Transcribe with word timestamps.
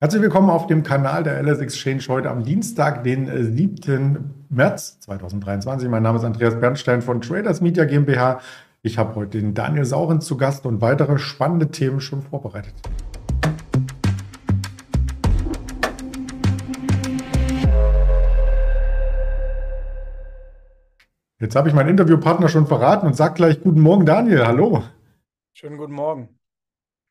Herzlich 0.00 0.22
willkommen 0.22 0.48
auf 0.48 0.68
dem 0.68 0.84
Kanal 0.84 1.24
der 1.24 1.42
LS 1.42 1.58
Exchange 1.58 2.04
heute 2.06 2.30
am 2.30 2.44
Dienstag, 2.44 3.02
den 3.02 3.26
7. 3.52 4.14
Äh, 4.14 4.18
März 4.48 5.00
2023. 5.00 5.88
Mein 5.88 6.04
Name 6.04 6.18
ist 6.18 6.24
Andreas 6.24 6.60
Bernstein 6.60 7.02
von 7.02 7.20
Traders 7.20 7.60
Media 7.60 7.84
GmbH. 7.84 8.40
Ich 8.82 8.96
habe 8.96 9.16
heute 9.16 9.40
den 9.40 9.54
Daniel 9.54 9.84
Sauren 9.84 10.20
zu 10.20 10.36
Gast 10.36 10.66
und 10.66 10.80
weitere 10.80 11.18
spannende 11.18 11.72
Themen 11.72 12.00
schon 12.00 12.22
vorbereitet. 12.22 12.74
Jetzt 21.40 21.56
habe 21.56 21.68
ich 21.68 21.74
meinen 21.74 21.88
Interviewpartner 21.88 22.48
schon 22.48 22.68
verraten 22.68 23.04
und 23.04 23.16
sage 23.16 23.34
gleich 23.34 23.60
Guten 23.60 23.80
Morgen, 23.80 24.06
Daniel. 24.06 24.46
Hallo. 24.46 24.84
Schönen 25.54 25.76
guten 25.76 25.94
Morgen. 25.94 26.37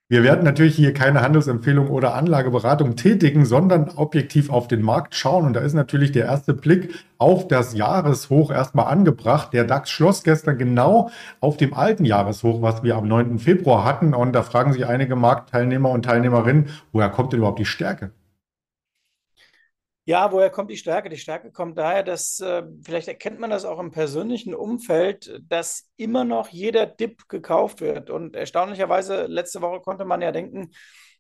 Wir 0.10 0.24
werden 0.24 0.46
natürlich 0.46 0.78
hier 0.78 0.94
keine 0.94 1.22
Handelsempfehlung 1.22 1.90
oder 1.90 2.14
Anlageberatung 2.14 2.96
tätigen, 2.96 3.44
sondern 3.46 3.90
objektiv 3.98 4.50
auf 4.50 4.70
den 4.70 4.82
Markt 4.82 5.16
schauen. 5.16 5.46
Und 5.46 5.54
da 5.54 5.60
ist 5.60 5.74
natürlich 5.74 6.14
der 6.14 6.28
erste 6.28 6.54
Blick 6.54 6.94
auf 7.18 7.50
das 7.50 7.74
Jahreshoch 7.74 8.50
erstmal 8.50 8.86
angebracht. 8.86 9.52
Der 9.52 9.66
DAX 9.66 9.90
schloss 9.90 10.24
gestern 10.24 10.58
genau 10.58 11.10
auf 11.42 11.58
dem 11.58 11.74
alten 11.74 12.06
Jahreshoch, 12.06 12.62
was 12.62 12.84
wir 12.84 12.96
am 12.96 13.10
9. 13.10 13.38
Februar 13.38 13.84
hatten. 13.84 14.14
Und 14.14 14.32
da 14.32 14.44
fragen 14.44 14.72
sich 14.72 14.86
einige 14.86 15.18
Marktteilnehmer 15.18 15.90
und 15.90 16.06
Teilnehmerinnen, 16.06 16.68
woher 16.94 17.10
kommt 17.10 17.34
denn 17.34 17.40
überhaupt 17.40 17.60
die 17.60 17.66
Stärke? 17.66 18.12
Ja, 20.10 20.32
woher 20.32 20.50
kommt 20.50 20.72
die 20.72 20.78
Stärke? 20.78 21.10
Die 21.10 21.18
Stärke 21.18 21.52
kommt 21.52 21.78
daher, 21.78 22.02
dass 22.02 22.40
äh, 22.40 22.64
vielleicht 22.82 23.10
erkennt 23.10 23.42
man 23.42 23.50
das 23.50 23.66
auch 23.66 23.78
im 23.78 23.92
persönlichen 23.92 24.56
Umfeld, 24.56 25.42
dass 25.50 25.90
immer 25.98 26.24
noch 26.24 26.48
jeder 26.48 26.86
Dip 26.86 27.28
gekauft 27.28 27.82
wird. 27.82 28.10
Und 28.10 28.34
erstaunlicherweise, 28.34 29.26
letzte 29.26 29.62
Woche 29.62 29.82
konnte 29.82 30.06
man 30.06 30.22
ja 30.22 30.32
denken, 30.32 30.72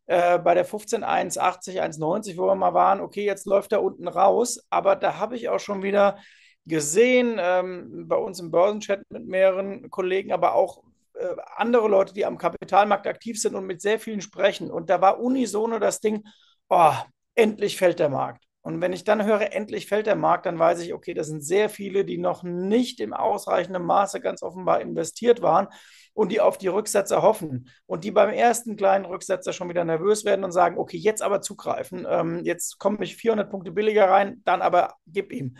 äh, 0.05 0.39
bei 0.39 0.53
der 0.53 0.65
15.180, 0.65 1.81
1,90, 1.81 2.37
wo 2.37 2.45
wir 2.45 2.55
mal 2.55 2.73
waren, 2.73 3.01
okay, 3.01 3.25
jetzt 3.25 3.45
läuft 3.45 3.73
er 3.73 3.83
unten 3.83 4.07
raus. 4.07 4.65
Aber 4.69 4.95
da 4.95 5.17
habe 5.17 5.35
ich 5.35 5.49
auch 5.49 5.59
schon 5.59 5.83
wieder 5.83 6.17
gesehen, 6.65 7.37
ähm, 7.41 8.07
bei 8.07 8.15
uns 8.15 8.39
im 8.39 8.51
Börsenchat 8.51 9.01
mit 9.09 9.27
mehreren 9.27 9.89
Kollegen, 9.89 10.31
aber 10.31 10.55
auch 10.55 10.81
äh, 11.15 11.35
andere 11.57 11.89
Leute, 11.89 12.13
die 12.13 12.25
am 12.25 12.37
Kapitalmarkt 12.37 13.05
aktiv 13.05 13.37
sind 13.37 13.55
und 13.55 13.65
mit 13.65 13.81
sehr 13.81 13.99
vielen 13.99 14.21
sprechen. 14.21 14.71
Und 14.71 14.89
da 14.89 15.01
war 15.01 15.19
unisono 15.19 15.77
das 15.77 15.99
Ding, 15.99 16.23
oh, 16.69 16.93
endlich 17.35 17.75
fällt 17.75 17.99
der 17.99 18.07
Markt. 18.07 18.46
Und 18.67 18.81
wenn 18.81 18.91
ich 18.91 19.05
dann 19.05 19.23
höre, 19.23 19.53
endlich 19.53 19.87
fällt 19.87 20.07
der 20.07 20.17
Markt, 20.17 20.45
dann 20.45 20.59
weiß 20.59 20.81
ich, 20.81 20.93
okay, 20.93 21.13
das 21.13 21.27
sind 21.27 21.41
sehr 21.41 21.69
viele, 21.69 22.03
die 22.03 22.17
noch 22.17 22.43
nicht 22.43 22.99
im 22.99 23.13
ausreichenden 23.13 23.85
Maße 23.85 24.19
ganz 24.19 24.43
offenbar 24.43 24.81
investiert 24.81 25.41
waren 25.41 25.69
und 26.11 26.33
die 26.33 26.41
auf 26.41 26.57
die 26.57 26.67
Rücksetzer 26.67 27.21
hoffen 27.21 27.69
und 27.85 28.03
die 28.03 28.11
beim 28.11 28.29
ersten 28.29 28.75
kleinen 28.75 29.05
Rücksetzer 29.05 29.53
schon 29.53 29.69
wieder 29.69 29.85
nervös 29.85 30.25
werden 30.25 30.43
und 30.43 30.51
sagen, 30.51 30.77
okay, 30.77 30.97
jetzt 30.97 31.21
aber 31.21 31.39
zugreifen, 31.39 32.05
ähm, 32.09 32.41
jetzt 32.43 32.77
komme 32.77 33.05
ich 33.05 33.15
400 33.15 33.49
Punkte 33.49 33.71
billiger 33.71 34.09
rein, 34.09 34.41
dann 34.43 34.61
aber 34.61 34.95
gib 35.07 35.31
ihm. 35.31 35.55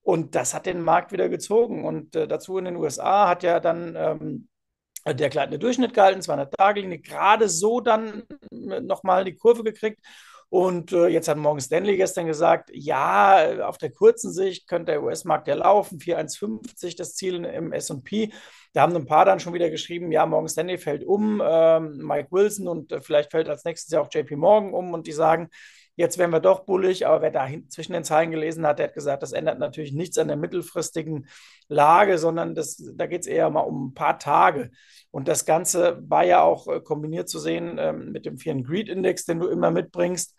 Und 0.00 0.34
das 0.34 0.54
hat 0.54 0.64
den 0.64 0.80
Markt 0.80 1.12
wieder 1.12 1.28
gezogen. 1.28 1.84
Und 1.84 2.16
äh, 2.16 2.26
dazu 2.26 2.56
in 2.56 2.64
den 2.64 2.76
USA 2.76 3.28
hat 3.28 3.42
ja 3.42 3.60
dann 3.60 3.94
ähm, 3.98 4.48
der 5.06 5.28
gleitende 5.28 5.58
Durchschnitt 5.58 5.92
gehalten, 5.92 6.22
200 6.22 6.54
Tage 6.54 6.80
Linie, 6.80 7.00
gerade 7.00 7.50
so 7.50 7.82
dann 7.82 8.22
äh, 8.50 8.80
nochmal 8.80 9.26
die 9.26 9.36
Kurve 9.36 9.62
gekriegt. 9.62 10.00
Und 10.48 10.92
äh, 10.92 11.08
jetzt 11.08 11.26
hat 11.28 11.38
Morgan 11.38 11.60
Stanley 11.60 11.96
gestern 11.96 12.26
gesagt, 12.26 12.70
ja, 12.72 13.66
auf 13.66 13.78
der 13.78 13.90
kurzen 13.90 14.32
Sicht 14.32 14.68
könnte 14.68 14.92
der 14.92 15.02
US-Markt 15.02 15.48
ja 15.48 15.54
laufen, 15.54 15.98
4,150 15.98 16.94
das 16.94 17.14
Ziel 17.14 17.44
im 17.44 17.72
S&P. 17.72 18.32
Da 18.72 18.82
haben 18.82 18.94
ein 18.94 19.06
paar 19.06 19.24
dann 19.24 19.40
schon 19.40 19.54
wieder 19.54 19.70
geschrieben, 19.70 20.12
ja, 20.12 20.24
Morgan 20.24 20.48
Stanley 20.48 20.78
fällt 20.78 21.04
um, 21.04 21.40
äh, 21.40 21.80
Mike 21.80 22.28
Wilson 22.30 22.68
und 22.68 22.92
äh, 22.92 23.00
vielleicht 23.00 23.32
fällt 23.32 23.48
als 23.48 23.64
nächstes 23.64 23.90
ja 23.90 24.00
auch 24.00 24.08
JP 24.12 24.36
Morgan 24.36 24.72
um 24.72 24.94
und 24.94 25.06
die 25.06 25.12
sagen, 25.12 25.48
Jetzt 25.96 26.18
wären 26.18 26.30
wir 26.30 26.40
doch 26.40 26.66
bullig, 26.66 27.06
aber 27.06 27.22
wer 27.22 27.30
da 27.30 27.48
zwischen 27.68 27.94
den 27.94 28.04
Zeilen 28.04 28.30
gelesen 28.30 28.66
hat, 28.66 28.78
der 28.78 28.88
hat 28.88 28.94
gesagt, 28.94 29.22
das 29.22 29.32
ändert 29.32 29.58
natürlich 29.58 29.92
nichts 29.92 30.18
an 30.18 30.28
der 30.28 30.36
mittelfristigen 30.36 31.26
Lage, 31.68 32.18
sondern 32.18 32.54
das, 32.54 32.76
da 32.94 33.06
geht 33.06 33.22
es 33.22 33.26
eher 33.26 33.48
mal 33.48 33.62
um 33.62 33.86
ein 33.86 33.94
paar 33.94 34.18
Tage. 34.18 34.70
Und 35.10 35.26
das 35.26 35.46
Ganze 35.46 35.98
war 36.06 36.24
ja 36.24 36.42
auch 36.42 36.68
äh, 36.68 36.80
kombiniert 36.80 37.30
zu 37.30 37.38
sehen 37.38 37.76
ähm, 37.78 38.12
mit 38.12 38.26
dem 38.26 38.36
Fear 38.36 38.56
and 38.56 38.66
Greed 38.66 38.90
Index, 38.90 39.24
den 39.24 39.40
du 39.40 39.48
immer 39.48 39.70
mitbringst. 39.70 40.36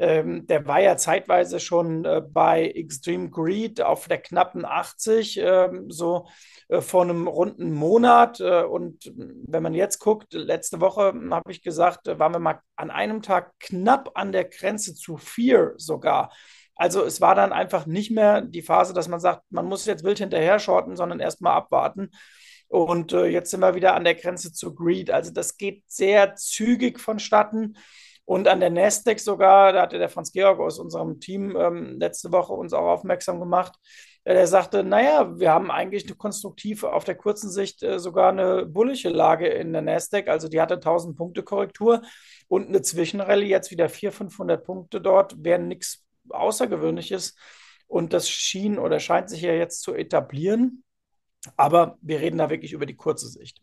Ähm, 0.00 0.46
der 0.46 0.66
war 0.66 0.80
ja 0.80 0.96
zeitweise 0.96 1.60
schon 1.60 2.06
äh, 2.06 2.22
bei 2.26 2.68
Extreme 2.68 3.28
Greed 3.28 3.82
auf 3.82 4.08
der 4.08 4.16
knappen 4.16 4.64
80, 4.64 5.38
ähm, 5.42 5.90
so 5.90 6.26
äh, 6.68 6.80
vor 6.80 7.02
einem 7.02 7.28
runden 7.28 7.70
Monat. 7.70 8.40
Äh, 8.40 8.62
und 8.62 9.12
wenn 9.14 9.62
man 9.62 9.74
jetzt 9.74 9.98
guckt, 9.98 10.32
letzte 10.32 10.80
Woche 10.80 11.12
habe 11.30 11.52
ich 11.52 11.62
gesagt, 11.62 12.08
äh, 12.08 12.18
waren 12.18 12.32
wir 12.32 12.38
mal 12.38 12.60
an 12.76 12.90
einem 12.90 13.20
Tag 13.20 13.52
knapp 13.60 14.12
an 14.14 14.32
der 14.32 14.46
Grenze 14.46 14.94
zu 14.94 15.18
Fear 15.18 15.74
sogar. 15.76 16.32
Also 16.76 17.04
es 17.04 17.20
war 17.20 17.34
dann 17.34 17.52
einfach 17.52 17.84
nicht 17.84 18.10
mehr 18.10 18.40
die 18.40 18.62
Phase, 18.62 18.94
dass 18.94 19.06
man 19.06 19.20
sagt, 19.20 19.42
man 19.50 19.66
muss 19.66 19.84
jetzt 19.84 20.02
wild 20.02 20.18
hinterher 20.18 20.58
shorten, 20.58 20.96
sondern 20.96 21.20
erstmal 21.20 21.52
abwarten. 21.52 22.08
Und 22.68 23.12
äh, 23.12 23.26
jetzt 23.26 23.50
sind 23.50 23.60
wir 23.60 23.74
wieder 23.74 23.94
an 23.94 24.04
der 24.04 24.14
Grenze 24.14 24.50
zu 24.50 24.74
Greed. 24.74 25.10
Also 25.10 25.30
das 25.30 25.58
geht 25.58 25.82
sehr 25.88 26.36
zügig 26.36 26.98
vonstatten. 26.98 27.76
Und 28.30 28.46
an 28.46 28.60
der 28.60 28.70
Nasdaq 28.70 29.18
sogar, 29.18 29.72
da 29.72 29.82
hatte 29.82 29.98
der 29.98 30.08
Franz 30.08 30.30
Georg 30.30 30.60
aus 30.60 30.78
unserem 30.78 31.18
Team 31.18 31.56
ähm, 31.56 31.98
letzte 31.98 32.30
Woche 32.30 32.52
uns 32.52 32.72
auch 32.72 32.86
aufmerksam 32.86 33.40
gemacht, 33.40 33.76
der 34.24 34.46
sagte, 34.46 34.84
naja, 34.84 35.36
wir 35.40 35.50
haben 35.50 35.68
eigentlich 35.72 36.06
eine 36.06 36.14
konstruktive, 36.14 36.92
auf 36.92 37.02
der 37.02 37.16
kurzen 37.16 37.50
Sicht 37.50 37.82
äh, 37.82 37.98
sogar 37.98 38.30
eine 38.30 38.66
bullische 38.66 39.08
Lage 39.08 39.48
in 39.48 39.72
der 39.72 39.82
Nasdaq. 39.82 40.28
Also 40.28 40.46
die 40.46 40.60
hatte 40.60 40.74
1000 40.74 41.16
Punkte 41.16 41.42
Korrektur 41.42 42.02
und 42.46 42.68
eine 42.68 42.82
Zwischenrallye 42.82 43.48
jetzt 43.48 43.72
wieder 43.72 43.88
400, 43.88 44.16
500 44.16 44.64
Punkte 44.64 45.00
dort, 45.00 45.42
wäre 45.42 45.58
nichts 45.58 46.04
Außergewöhnliches. 46.28 47.34
Und 47.88 48.12
das 48.12 48.30
schien 48.30 48.78
oder 48.78 49.00
scheint 49.00 49.28
sich 49.28 49.42
ja 49.42 49.54
jetzt 49.54 49.82
zu 49.82 49.92
etablieren. 49.92 50.84
Aber 51.56 51.98
wir 52.00 52.20
reden 52.20 52.38
da 52.38 52.48
wirklich 52.48 52.74
über 52.74 52.86
die 52.86 52.96
kurze 52.96 53.26
Sicht. 53.26 53.60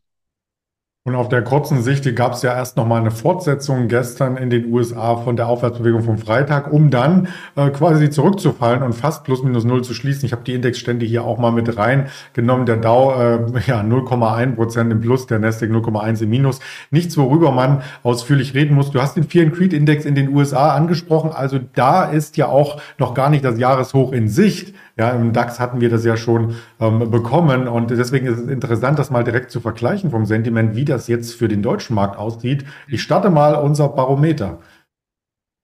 Und 1.07 1.15
auf 1.15 1.29
der 1.29 1.41
kurzen 1.41 1.83
Sicht 1.83 2.13
gab 2.17 2.33
es 2.33 2.41
ja 2.41 2.53
erst 2.53 2.75
noch 2.75 2.85
mal 2.85 2.99
eine 2.99 3.11
Fortsetzung 3.11 3.87
gestern 3.87 4.35
in 4.35 4.49
den 4.49 4.73
USA 4.73 5.15
von 5.15 5.37
der 5.37 5.47
Aufwärtsbewegung 5.47 6.03
vom 6.03 6.17
Freitag, 6.17 6.73
um 6.73 6.89
dann 6.89 7.29
äh, 7.55 7.69
quasi 7.69 8.09
zurückzufallen 8.09 8.83
und 8.83 8.91
fast 8.91 9.23
plus 9.23 9.41
minus 9.41 9.63
null 9.63 9.85
zu 9.85 9.93
schließen. 9.93 10.25
Ich 10.25 10.33
habe 10.33 10.43
die 10.43 10.53
Indexstände 10.53 11.05
hier 11.05 11.23
auch 11.23 11.37
mal 11.37 11.53
mit 11.53 11.77
reingenommen. 11.77 12.65
Der 12.65 12.75
Dow 12.75 13.13
äh, 13.13 13.37
ja 13.67 13.79
0,1 13.79 14.55
Prozent 14.55 14.91
im 14.91 14.99
Plus, 14.99 15.27
der 15.27 15.39
Nasdaq 15.39 15.69
0,1 15.69 16.23
im 16.23 16.29
Minus. 16.29 16.59
Nichts, 16.91 17.17
worüber 17.17 17.51
man 17.51 17.83
ausführlich 18.03 18.53
reden 18.53 18.75
muss. 18.75 18.91
Du 18.91 19.01
hast 19.01 19.15
den 19.15 19.23
and 19.47 19.55
Creed 19.55 19.71
Index 19.71 20.03
in 20.03 20.13
den 20.13 20.35
USA 20.35 20.75
angesprochen. 20.75 21.31
Also 21.31 21.57
da 21.73 22.03
ist 22.03 22.35
ja 22.35 22.47
auch 22.47 22.81
noch 22.97 23.13
gar 23.13 23.29
nicht 23.29 23.45
das 23.45 23.57
Jahreshoch 23.57 24.11
in 24.11 24.27
Sicht. 24.27 24.73
Ja, 24.97 25.11
im 25.11 25.31
DAX 25.31 25.59
hatten 25.59 25.79
wir 25.79 25.89
das 25.89 26.03
ja 26.03 26.17
schon 26.17 26.55
ähm, 26.79 27.11
bekommen 27.11 27.67
und 27.67 27.91
deswegen 27.91 28.25
ist 28.25 28.39
es 28.39 28.47
interessant, 28.47 28.97
das 28.97 29.11
mal 29.11 29.23
direkt 29.23 29.51
zu 29.51 29.59
vergleichen 29.59 30.09
vom 30.09 30.25
Sentiment, 30.25 30.75
wie 30.75 30.85
das 30.85 30.96
jetzt 31.05 31.35
für 31.35 31.47
den 31.47 31.61
deutschen 31.61 31.93
Markt 31.93 32.17
aussieht. 32.17 32.65
Ich 32.87 33.03
starte 33.03 33.29
mal 33.29 33.53
unser 33.53 33.89
Barometer. 33.89 34.57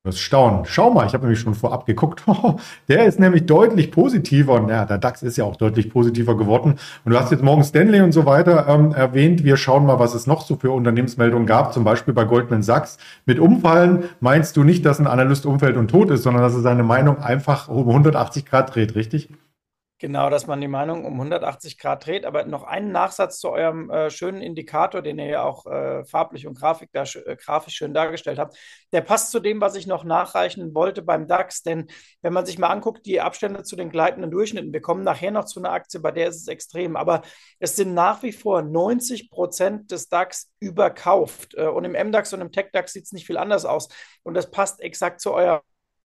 Das 0.05 0.19
Staunen. 0.19 0.65
Schau 0.65 0.89
mal, 0.89 1.07
ich 1.07 1.13
habe 1.13 1.23
nämlich 1.23 1.39
schon 1.39 1.55
vorab 1.55 1.85
geguckt. 1.85 2.23
der 2.89 3.05
ist 3.05 3.21
nämlich 3.21 3.45
deutlich 3.45 3.89
positiver. 3.89 4.67
Ja, 4.69 4.83
der 4.83 4.97
DAX 4.97 5.23
ist 5.23 5.37
ja 5.37 5.45
auch 5.45 5.55
deutlich 5.55 5.89
positiver 5.89 6.35
geworden. 6.35 6.75
Und 7.05 7.13
du 7.13 7.17
hast 7.17 7.31
jetzt 7.31 7.41
morgen 7.41 7.63
Stanley 7.63 8.01
und 8.01 8.11
so 8.11 8.25
weiter 8.25 8.67
ähm, 8.67 8.93
erwähnt. 8.93 9.45
Wir 9.45 9.55
schauen 9.55 9.85
mal, 9.85 9.99
was 9.99 10.13
es 10.13 10.27
noch 10.27 10.41
so 10.41 10.57
für 10.57 10.71
Unternehmensmeldungen 10.71 11.47
gab. 11.47 11.71
Zum 11.73 11.85
Beispiel 11.85 12.13
bei 12.13 12.25
Goldman 12.25 12.63
Sachs. 12.63 12.97
Mit 13.25 13.39
Umfallen 13.39 14.03
meinst 14.19 14.57
du 14.57 14.65
nicht, 14.65 14.85
dass 14.85 14.99
ein 14.99 15.07
Analyst 15.07 15.45
umfällt 15.45 15.77
und 15.77 15.87
tot 15.87 16.11
ist, 16.11 16.23
sondern 16.23 16.43
dass 16.43 16.53
er 16.53 16.59
seine 16.59 16.83
Meinung 16.83 17.19
einfach 17.19 17.69
um 17.69 17.87
180 17.87 18.45
Grad 18.45 18.75
dreht, 18.75 18.95
richtig? 18.95 19.29
Genau, 20.03 20.29
dass 20.29 20.47
man 20.47 20.59
die 20.59 20.67
Meinung 20.67 21.05
um 21.05 21.13
180 21.13 21.77
Grad 21.77 22.05
dreht. 22.05 22.25
Aber 22.25 22.43
noch 22.43 22.63
einen 22.63 22.91
Nachsatz 22.91 23.39
zu 23.39 23.51
eurem 23.51 23.89
äh, 23.89 24.09
schönen 24.09 24.41
Indikator, 24.41 25.01
den 25.01 25.17
ihr 25.17 25.27
ja 25.27 25.43
auch 25.43 25.65
äh, 25.65 26.03
farblich 26.03 26.45
und 26.45 26.59
Grafik 26.59 26.89
da, 26.91 27.03
äh, 27.03 27.37
grafisch 27.37 27.75
schön 27.75 27.93
dargestellt 27.93 28.37
habt. 28.37 28.57
Der 28.91 28.99
passt 28.99 29.31
zu 29.31 29.39
dem, 29.39 29.61
was 29.61 29.75
ich 29.75 29.87
noch 29.87 30.03
nachreichen 30.03 30.75
wollte 30.75 31.03
beim 31.03 31.25
DAX. 31.25 31.63
Denn 31.63 31.87
wenn 32.21 32.33
man 32.33 32.45
sich 32.45 32.59
mal 32.59 32.67
anguckt, 32.67 33.05
die 33.05 33.21
Abstände 33.21 33.63
zu 33.63 33.77
den 33.77 33.89
gleitenden 33.89 34.29
Durchschnitten, 34.29 34.73
wir 34.73 34.81
kommen 34.81 35.05
nachher 35.05 35.31
noch 35.31 35.45
zu 35.45 35.61
einer 35.61 35.71
Aktie, 35.71 36.01
bei 36.01 36.11
der 36.11 36.27
ist 36.27 36.41
es 36.41 36.49
extrem. 36.49 36.97
Aber 36.97 37.21
es 37.59 37.77
sind 37.77 37.93
nach 37.93 38.23
wie 38.23 38.33
vor 38.33 38.61
90 38.61 39.29
Prozent 39.29 39.89
des 39.89 40.09
DAX 40.09 40.51
überkauft. 40.59 41.55
Äh, 41.55 41.67
und 41.67 41.85
im 41.85 41.93
MDAX 41.93 42.33
und 42.33 42.41
im 42.41 42.51
TechDAX 42.51 42.91
sieht 42.91 43.05
es 43.05 43.13
nicht 43.13 43.25
viel 43.25 43.37
anders 43.37 43.63
aus. 43.63 43.87
Und 44.23 44.33
das 44.33 44.51
passt 44.51 44.81
exakt 44.81 45.21
zu 45.21 45.33
eurem 45.33 45.61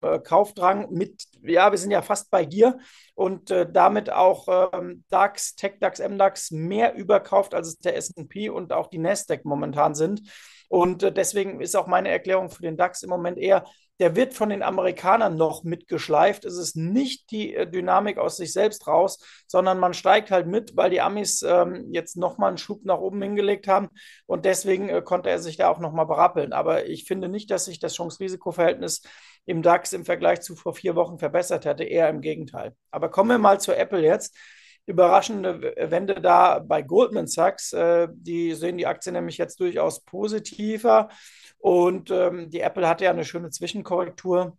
äh, 0.01 0.19
Kaufdrang 0.19 0.91
mit, 0.91 1.23
ja, 1.41 1.71
wir 1.71 1.77
sind 1.77 1.91
ja 1.91 2.01
fast 2.01 2.31
bei 2.31 2.45
Gier 2.45 2.79
und 3.15 3.51
äh, 3.51 3.69
damit 3.71 4.11
auch 4.11 4.69
ähm, 4.73 5.03
DAX, 5.09 5.55
TechDAX, 5.55 5.99
MDAX 5.99 6.51
mehr 6.51 6.95
überkauft, 6.95 7.53
als 7.53 7.67
es 7.67 7.79
der 7.79 7.95
S&P 7.95 8.49
und 8.49 8.73
auch 8.73 8.87
die 8.87 8.97
Nasdaq 8.97 9.45
momentan 9.45 9.95
sind. 9.95 10.21
Und 10.69 11.03
äh, 11.03 11.11
deswegen 11.11 11.61
ist 11.61 11.75
auch 11.75 11.87
meine 11.87 12.09
Erklärung 12.09 12.49
für 12.49 12.61
den 12.61 12.77
DAX 12.77 13.03
im 13.03 13.09
Moment 13.09 13.37
eher, 13.37 13.65
der 13.99 14.15
wird 14.15 14.33
von 14.33 14.49
den 14.49 14.63
Amerikanern 14.63 15.35
noch 15.35 15.63
mitgeschleift. 15.63 16.45
Es 16.45 16.57
ist 16.57 16.77
nicht 16.77 17.31
die 17.31 17.53
äh, 17.53 17.69
Dynamik 17.69 18.17
aus 18.17 18.37
sich 18.37 18.53
selbst 18.53 18.87
raus, 18.87 19.19
sondern 19.45 19.79
man 19.79 19.93
steigt 19.93 20.31
halt 20.31 20.47
mit, 20.47 20.77
weil 20.77 20.89
die 20.89 21.01
Amis 21.01 21.41
ähm, 21.41 21.87
jetzt 21.91 22.15
nochmal 22.15 22.49
einen 22.49 22.57
Schub 22.57 22.85
nach 22.85 22.99
oben 22.99 23.21
hingelegt 23.21 23.67
haben 23.67 23.89
und 24.25 24.45
deswegen 24.45 24.89
äh, 24.89 25.01
konnte 25.01 25.29
er 25.29 25.39
sich 25.39 25.57
da 25.57 25.69
auch 25.69 25.79
nochmal 25.79 26.05
berappeln. 26.05 26.53
Aber 26.53 26.85
ich 26.85 27.05
finde 27.05 27.27
nicht, 27.27 27.51
dass 27.51 27.65
sich 27.65 27.79
das 27.79 27.95
Chance-Risiko-Verhältnis 27.95 29.01
im 29.45 29.62
DAX 29.62 29.94
im 29.94 30.06
Vergleich 30.06 30.41
zu 30.41 30.56
vor 30.56 30.74
vier 30.74 30.95
Wochen 30.95 31.19
verbessert 31.19 31.65
hätte, 31.65 31.83
eher 31.83 32.09
im 32.09 32.21
Gegenteil. 32.21 32.75
Aber 32.91 33.09
kommen 33.09 33.31
wir 33.31 33.38
mal 33.38 33.59
zu 33.59 33.75
Apple 33.75 34.01
jetzt. 34.01 34.38
Überraschende 34.86 35.74
Wende 35.77 36.15
da 36.15 36.59
bei 36.59 36.81
Goldman 36.81 37.27
Sachs. 37.27 37.74
Äh, 37.74 38.07
die 38.12 38.53
sehen 38.53 38.77
die 38.77 38.88
Aktie 38.88 39.12
nämlich 39.12 39.38
jetzt 39.38 39.59
durchaus 39.59 40.03
positiver. 40.03 41.09
Und 41.57 42.09
ähm, 42.12 42.50
die 42.50 42.62
Apple 42.62 42.88
hatte 42.88 43.06
ja 43.06 43.12
eine 43.12 43.25
schöne 43.25 43.50
Zwischenkorrektur 43.50 44.57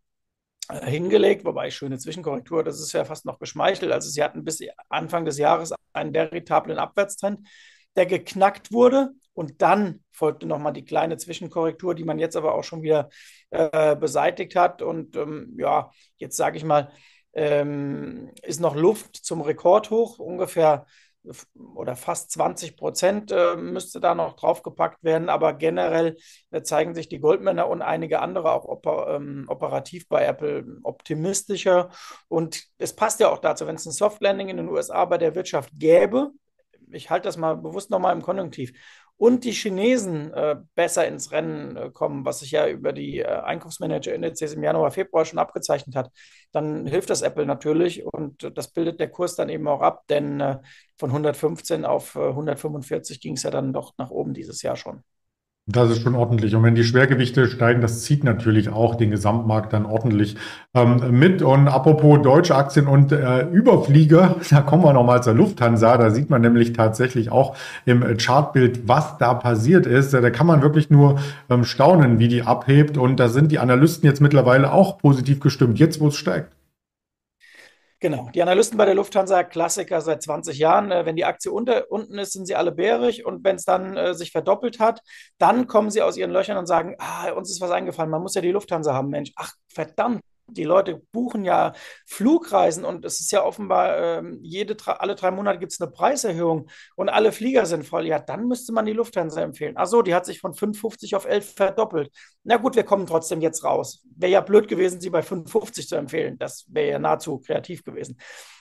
äh, 0.69 0.87
hingelegt, 0.91 1.45
wobei 1.45 1.71
schöne 1.71 1.99
Zwischenkorrektur, 1.99 2.63
das 2.63 2.81
ist 2.81 2.93
ja 2.93 3.05
fast 3.05 3.25
noch 3.25 3.39
geschmeichelt. 3.39 3.91
Also 3.91 4.09
sie 4.11 4.23
hatten 4.23 4.45
bis 4.45 4.61
Anfang 4.89 5.25
des 5.25 5.39
Jahres 5.39 5.75
einen 5.93 6.15
veritablen 6.15 6.79
Abwärtstrend, 6.79 7.49
der 7.97 8.07
geknackt 8.07 8.73
wurde 8.73 9.11
und 9.41 9.63
dann 9.63 10.05
folgte 10.13 10.45
nochmal 10.47 10.75
die 10.75 10.85
kleine 10.85 11.17
Zwischenkorrektur, 11.17 11.95
die 11.95 12.05
man 12.05 12.19
jetzt 12.19 12.37
aber 12.37 12.55
auch 12.55 12.63
schon 12.63 12.83
wieder 12.83 13.09
äh, 13.49 13.97
beseitigt 13.97 14.55
hat. 14.55 14.83
Und 14.83 15.17
ähm, 15.17 15.57
ja, 15.59 15.91
jetzt 16.19 16.37
sage 16.37 16.59
ich 16.59 16.65
mal, 16.65 16.93
ähm, 17.33 18.33
ist 18.43 18.61
noch 18.61 18.77
Luft 18.77 19.17
zum 19.17 19.41
Rekordhoch, 19.41 20.19
ungefähr 20.19 20.85
oder 21.75 21.97
fast 21.97 22.33
20 22.33 22.77
Prozent 22.77 23.33
äh, 23.33 23.57
müsste 23.57 23.99
da 23.99 24.15
noch 24.15 24.37
draufgepackt 24.37 25.03
werden. 25.05 25.31
Aber 25.31 25.55
generell 25.55 26.19
äh, 26.51 26.61
zeigen 26.61 26.95
sich 26.95 27.09
die 27.09 27.21
Goldmänner 27.21 27.67
und 27.67 27.81
einige 27.81 28.21
andere 28.21 28.53
auch 28.53 28.67
oper, 28.67 29.15
ähm, 29.17 29.47
operativ 29.49 30.07
bei 30.07 30.23
Apple 30.23 30.81
optimistischer. 30.83 31.89
Und 32.29 32.63
es 32.77 32.95
passt 32.95 33.21
ja 33.21 33.31
auch 33.31 33.39
dazu, 33.39 33.67
wenn 33.67 33.77
es 33.77 33.87
ein 33.87 33.93
Soft 33.93 34.21
Landing 34.21 34.51
in 34.51 34.59
den 34.59 34.69
USA 34.69 35.07
bei 35.07 35.17
der 35.17 35.35
Wirtschaft 35.35 35.71
gäbe, 35.79 36.33
ich 36.93 37.11
halte 37.11 37.29
das 37.29 37.37
mal 37.37 37.57
bewusst 37.57 37.91
nochmal 37.91 38.15
im 38.15 38.23
Konjunktiv, 38.23 38.73
und 39.21 39.45
die 39.45 39.53
Chinesen 39.53 40.33
äh, 40.33 40.57
besser 40.75 41.07
ins 41.07 41.31
Rennen 41.31 41.77
äh, 41.77 41.91
kommen, 41.91 42.25
was 42.25 42.39
sich 42.39 42.53
ja 42.53 42.67
über 42.69 42.95
die 42.95 43.19
äh, 43.19 43.27
Einkaufsmanager-Indizes 43.27 44.55
im 44.55 44.63
Januar, 44.63 44.91
Februar 44.93 45.27
schon 45.27 45.39
abgezeichnet 45.39 45.95
hat, 45.95 46.11
dann 46.53 46.87
hilft 46.87 47.11
das 47.11 47.21
Apple 47.21 47.45
natürlich 47.45 48.03
und 48.03 48.51
das 48.57 48.73
bildet 48.73 48.99
der 48.99 49.11
Kurs 49.11 49.37
dann 49.37 49.51
eben 49.51 49.69
auch 49.69 49.83
ab, 49.83 50.05
denn 50.09 50.41
äh, 50.41 50.57
von 50.97 51.11
115 51.11 51.85
auf 51.85 52.17
145 52.17 53.21
ging 53.21 53.35
es 53.35 53.43
ja 53.43 53.51
dann 53.51 53.75
doch 53.75 53.93
nach 53.99 54.11
oben 54.11 54.33
dieses 54.33 54.63
Jahr 54.63 54.77
schon. 54.77 55.03
Das 55.73 55.91
ist 55.91 56.03
schon 56.03 56.17
ordentlich. 56.17 56.57
Und 56.57 56.65
wenn 56.65 56.75
die 56.75 56.83
Schwergewichte 56.83 57.47
steigen, 57.47 57.81
das 57.81 58.03
zieht 58.03 58.25
natürlich 58.25 58.71
auch 58.71 58.97
den 58.97 59.11
Gesamtmarkt 59.11 59.73
dann 59.73 59.87
ordentlich 59.87 60.37
ähm, 60.75 61.19
mit. 61.19 61.43
Und 61.43 61.69
apropos 61.69 62.21
deutsche 62.23 62.57
Aktien 62.57 62.89
und 62.89 63.13
äh, 63.13 63.47
Überflieger, 63.47 64.37
da 64.51 64.63
kommen 64.63 64.83
wir 64.83 64.93
nochmal 64.93 65.23
zur 65.23 65.35
Lufthansa. 65.35 65.97
Da 65.97 66.11
sieht 66.11 66.29
man 66.29 66.41
nämlich 66.41 66.73
tatsächlich 66.73 67.31
auch 67.31 67.57
im 67.85 68.17
Chartbild, 68.17 68.89
was 68.89 69.17
da 69.19 69.35
passiert 69.35 69.87
ist. 69.87 70.13
Da 70.13 70.31
kann 70.31 70.47
man 70.47 70.63
wirklich 70.63 70.91
nur 70.91 71.21
ähm, 71.49 71.65
staunen, 71.65 72.19
wie 72.19 72.29
die 72.29 72.43
abhebt. 72.43 72.99
Und 72.99 73.21
da 73.21 73.29
sind 73.29 73.53
die 73.53 73.61
Analysten 73.61 74.09
jetzt 74.09 74.21
mittlerweile 74.21 74.73
auch 74.73 74.99
positiv 74.99 75.39
gestimmt, 75.39 75.79
jetzt 75.79 76.01
wo 76.01 76.09
es 76.09 76.17
steigt. 76.17 76.53
Genau, 78.03 78.31
die 78.35 78.41
Analysten 78.41 78.79
bei 78.79 78.87
der 78.87 78.95
Lufthansa, 78.95 79.45
Klassiker 79.45 80.01
seit 80.01 80.23
20 80.23 80.59
Jahren. 80.59 80.91
Äh, 80.91 81.05
wenn 81.05 81.17
die 81.17 81.27
Aktie 81.27 81.53
unter, 81.53 81.91
unten 81.91 82.19
ist, 82.19 82.33
sind 82.33 82.47
sie 82.47 82.57
alle 82.57 82.73
bärig 82.73 83.27
und 83.27 83.45
wenn 83.45 83.57
es 83.57 83.67
dann 83.67 83.95
äh, 83.95 84.15
sich 84.15 84.33
verdoppelt 84.33 84.81
hat, 84.81 85.03
dann 85.37 85.67
kommen 85.67 85.91
sie 85.91 86.01
aus 86.01 86.17
ihren 86.17 86.31
Löchern 86.31 86.57
und 86.57 86.67
sagen, 86.67 86.97
ah, 86.99 87.31
uns 87.33 87.51
ist 87.51 87.61
was 87.61 87.71
eingefallen, 87.71 88.11
man 88.11 88.23
muss 88.23 88.35
ja 88.35 88.41
die 88.41 88.53
Lufthansa 88.53 88.95
haben, 88.95 89.11
Mensch. 89.11 89.33
Ach, 89.37 89.53
verdammt, 89.69 90.23
die 90.57 90.65
Leute 90.65 91.03
buchen 91.13 91.45
ja 91.45 91.73
Flugreisen 92.07 92.85
und 92.85 93.05
es 93.05 93.21
ist 93.21 93.33
ja 93.33 93.45
offenbar, 93.45 93.97
äh, 93.97 94.23
jede, 94.43 94.77
alle 94.87 95.15
drei 95.15 95.31
Monate 95.31 95.59
gibt 95.59 95.73
es 95.73 95.81
eine 95.81 95.91
Preiserhöhung 95.91 96.69
und 96.97 97.09
alle 97.09 97.33
Flieger 97.33 97.67
sind 97.67 97.87
voll. 97.87 98.07
Ja, 98.07 98.19
dann 98.19 98.47
müsste 98.47 98.73
man 98.73 98.87
die 98.87 98.93
Lufthansa 98.93 99.41
empfehlen. 99.43 99.75
Ach 99.77 99.87
so, 99.87 100.03
die 100.03 100.15
hat 100.15 100.27
sich 100.27 100.41
von 100.41 100.53
5,50 100.53 101.17
auf 101.17 101.25
11 101.27 101.55
verdoppelt. 101.55 102.11
Na 102.45 102.57
gut, 102.57 102.77
wir 102.77 102.85
kommen 102.85 103.07
trotzdem 103.07 103.41
jetzt 103.41 103.65
raus. 103.65 104.05
Wäre 104.17 104.33
ja 104.33 104.41
blöd 104.41 104.69
gewesen, 104.69 105.01
sie 105.01 105.11
bei 105.11 105.21
5,50 105.21 105.89
zu 105.89 105.97
empfehlen. 105.97 106.39
Das 106.39 106.65
wäre 106.69 106.91
ja 106.91 106.99
nahezu 106.99 107.39
kreativ 107.39 107.85
gewesen. 107.85 108.19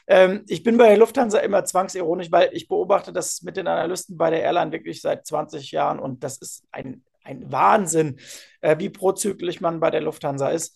Ähm, 0.10 0.44
ich 0.48 0.64
bin 0.64 0.78
bei 0.78 0.88
der 0.88 0.98
Lufthansa 0.98 1.38
immer 1.38 1.64
zwangsironisch, 1.64 2.32
weil 2.32 2.50
ich 2.54 2.68
beobachte 2.68 3.14
das 3.14 3.44
mit 3.44 3.58
den 3.58 3.68
Analysten 3.68 4.18
bei 4.18 4.32
der 4.32 4.42
Airline 4.42 4.72
wirklich 4.72 5.02
seit 5.02 5.26
20 5.26 5.72
Jahren 5.72 6.00
und 6.00 6.24
das 6.24 6.38
ist 6.38 6.64
ein, 6.72 7.04
ein 7.24 7.52
Wahnsinn, 7.52 8.20
äh, 8.62 8.80
wie 8.80 8.90
prozyklisch 8.90 9.62
man 9.62 9.80
bei 9.80 9.92
der 9.92 10.02
Lufthansa 10.02 10.50
ist. 10.50 10.76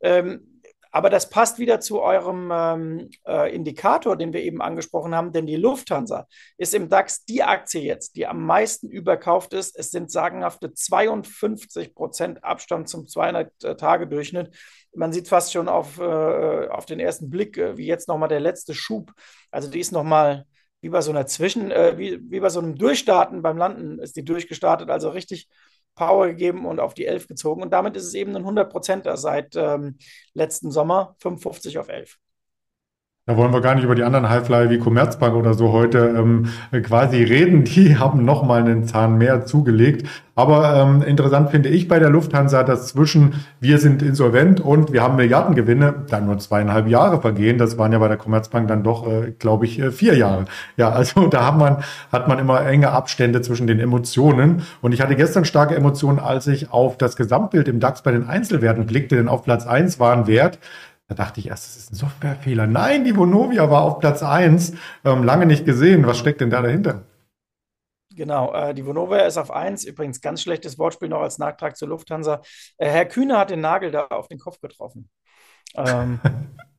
Ähm, 0.00 0.54
aber 0.94 1.10
das 1.10 1.28
passt 1.28 1.58
wieder 1.58 1.80
zu 1.80 2.00
eurem 2.00 2.52
ähm, 2.54 3.10
äh, 3.26 3.52
Indikator, 3.52 4.16
den 4.16 4.32
wir 4.32 4.44
eben 4.44 4.62
angesprochen 4.62 5.12
haben, 5.12 5.32
denn 5.32 5.44
die 5.44 5.56
Lufthansa 5.56 6.28
ist 6.56 6.72
im 6.72 6.88
DAX 6.88 7.24
die 7.24 7.42
Aktie 7.42 7.82
jetzt, 7.82 8.14
die 8.14 8.28
am 8.28 8.46
meisten 8.46 8.88
überkauft 8.88 9.54
ist. 9.54 9.76
Es 9.76 9.90
sind 9.90 10.12
sagenhafte 10.12 10.72
52 10.72 11.96
Prozent 11.96 12.44
Abstand 12.44 12.88
zum 12.88 13.06
200-Tage-Durchschnitt. 13.06 14.54
Man 14.94 15.12
sieht 15.12 15.26
fast 15.26 15.52
schon 15.52 15.68
auf, 15.68 15.98
äh, 15.98 16.68
auf 16.68 16.86
den 16.86 17.00
ersten 17.00 17.28
Blick, 17.28 17.58
äh, 17.58 17.76
wie 17.76 17.86
jetzt 17.86 18.06
nochmal 18.06 18.28
der 18.28 18.38
letzte 18.38 18.72
Schub. 18.72 19.10
Also 19.50 19.68
die 19.68 19.80
ist 19.80 19.90
nochmal 19.90 20.46
wie 20.80 20.90
bei 20.90 21.00
so 21.00 21.10
einer 21.10 21.26
Zwischen, 21.26 21.72
äh, 21.72 21.98
wie, 21.98 22.20
wie 22.30 22.38
bei 22.38 22.50
so 22.50 22.60
einem 22.60 22.76
Durchstarten 22.76 23.42
beim 23.42 23.56
Landen 23.56 23.98
ist 23.98 24.14
die 24.14 24.24
durchgestartet, 24.24 24.90
also 24.90 25.08
richtig 25.08 25.48
Power 25.94 26.28
gegeben 26.28 26.66
und 26.66 26.80
auf 26.80 26.94
die 26.94 27.06
11 27.06 27.28
gezogen. 27.28 27.62
Und 27.62 27.72
damit 27.72 27.96
ist 27.96 28.04
es 28.04 28.14
eben 28.14 28.34
ein 28.36 28.44
100%er 28.44 29.16
seit 29.16 29.56
ähm, 29.56 29.98
letzten 30.34 30.70
Sommer, 30.70 31.16
55 31.20 31.78
auf 31.78 31.88
11. 31.88 32.18
Da 33.26 33.38
wollen 33.38 33.54
wir 33.54 33.62
gar 33.62 33.74
nicht 33.74 33.84
über 33.84 33.94
die 33.94 34.04
anderen 34.04 34.28
Highflyer 34.28 34.68
wie 34.68 34.78
Commerzbank 34.78 35.34
oder 35.34 35.54
so 35.54 35.72
heute 35.72 36.14
ähm, 36.14 36.50
quasi 36.82 37.22
reden. 37.22 37.64
Die 37.64 37.96
haben 37.98 38.22
nochmal 38.26 38.60
einen 38.60 38.84
Zahn 38.84 39.16
mehr 39.16 39.46
zugelegt. 39.46 40.06
Aber 40.34 40.76
ähm, 40.76 41.00
interessant 41.00 41.50
finde 41.50 41.70
ich 41.70 41.88
bei 41.88 41.98
der 41.98 42.10
Lufthansa, 42.10 42.64
dass 42.64 42.88
zwischen 42.88 43.46
wir 43.60 43.78
sind 43.78 44.02
insolvent 44.02 44.60
und 44.60 44.92
wir 44.92 45.02
haben 45.02 45.16
Milliardengewinne 45.16 46.04
dann 46.10 46.26
nur 46.26 46.36
zweieinhalb 46.36 46.86
Jahre 46.86 47.22
vergehen. 47.22 47.56
Das 47.56 47.78
waren 47.78 47.92
ja 47.92 47.98
bei 47.98 48.08
der 48.08 48.18
Commerzbank 48.18 48.68
dann 48.68 48.82
doch, 48.82 49.06
äh, 49.06 49.30
glaube 49.38 49.64
ich, 49.64 49.78
äh, 49.78 49.90
vier 49.90 50.18
Jahre. 50.18 50.44
Ja, 50.76 50.90
also 50.90 51.26
da 51.30 51.46
hat 51.46 51.56
man, 51.56 51.78
hat 52.12 52.28
man 52.28 52.38
immer 52.38 52.66
enge 52.66 52.90
Abstände 52.90 53.40
zwischen 53.40 53.66
den 53.66 53.80
Emotionen. 53.80 54.64
Und 54.82 54.92
ich 54.92 55.00
hatte 55.00 55.16
gestern 55.16 55.46
starke 55.46 55.74
Emotionen, 55.74 56.18
als 56.18 56.46
ich 56.46 56.72
auf 56.72 56.98
das 56.98 57.16
Gesamtbild 57.16 57.68
im 57.68 57.80
DAX 57.80 58.02
bei 58.02 58.12
den 58.12 58.28
Einzelwerten 58.28 58.84
blickte, 58.84 59.16
denn 59.16 59.28
auf 59.28 59.44
Platz 59.44 59.66
eins 59.66 59.98
war 59.98 60.12
ein 60.12 60.26
Wert, 60.26 60.58
da 61.08 61.14
dachte 61.14 61.40
ich 61.40 61.48
erst, 61.48 61.66
das 61.66 61.76
ist 61.76 61.92
ein 61.92 61.96
Softwarefehler. 61.96 62.66
Nein, 62.66 63.04
die 63.04 63.16
Vonovia 63.16 63.70
war 63.70 63.82
auf 63.82 63.98
Platz 63.98 64.22
1. 64.22 64.72
Ähm, 65.04 65.22
lange 65.22 65.46
nicht 65.46 65.66
gesehen. 65.66 66.06
Was 66.06 66.18
steckt 66.18 66.40
denn 66.40 66.50
da 66.50 66.62
dahinter? 66.62 67.02
Genau, 68.14 68.54
äh, 68.54 68.74
die 68.74 68.86
Vonovia 68.86 69.26
ist 69.26 69.36
auf 69.36 69.50
1. 69.50 69.84
Übrigens 69.84 70.20
ganz 70.20 70.40
schlechtes 70.40 70.78
Wortspiel 70.78 71.08
noch 71.08 71.20
als 71.20 71.38
Nachtrag 71.38 71.76
zur 71.76 71.88
Lufthansa. 71.88 72.40
Äh, 72.78 72.88
Herr 72.88 73.06
Kühne 73.06 73.36
hat 73.36 73.50
den 73.50 73.60
Nagel 73.60 73.90
da 73.90 74.06
auf 74.06 74.28
den 74.28 74.38
Kopf 74.38 74.60
getroffen. 74.60 75.10
Ähm, 75.74 76.20